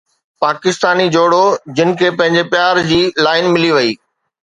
پاڪستاني 0.43 1.05
جوڙو 1.15 1.43
جن 1.77 1.89
کي 1.99 2.09
پنهنجي 2.17 2.45
پيار 2.53 2.83
جي 2.91 3.01
لائن 3.25 3.55
ملي 3.55 3.71
وئي 3.75 3.91